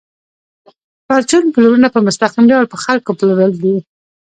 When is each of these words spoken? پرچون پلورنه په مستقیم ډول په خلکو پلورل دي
پرچون 1.07 1.43
پلورنه 1.53 1.87
په 1.93 1.99
مستقیم 2.07 2.45
ډول 2.51 2.65
په 2.69 2.77
خلکو 2.85 3.11
پلورل 3.19 3.53
دي 3.63 3.75